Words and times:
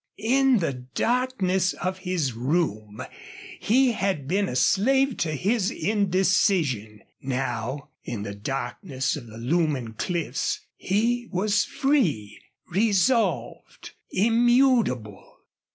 In 0.17 0.57
the 0.57 0.73
darkness 0.73 1.73
of 1.73 1.99
his 1.99 2.33
room 2.33 3.03
he 3.59 3.91
had 3.91 4.27
been 4.27 4.49
a 4.49 4.55
slave 4.55 5.15
to 5.17 5.33
his 5.33 5.69
indecision; 5.69 7.01
now 7.21 7.89
in 8.03 8.23
the 8.23 8.33
darkness 8.33 9.15
of 9.15 9.27
the 9.27 9.37
looming 9.37 9.93
cliffs 9.93 10.61
he 10.75 11.27
was 11.31 11.65
free, 11.65 12.41
resolved, 12.67 13.91
immutable. 14.09 15.37